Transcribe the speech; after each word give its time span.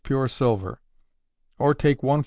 pure 0.03 0.27
silver. 0.27 0.81
Or 1.59 1.75
take 1.75 2.01
¼ 2.01 2.03
oz. 2.03 2.19